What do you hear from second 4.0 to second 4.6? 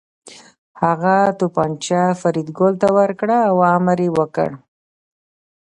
یې وکړ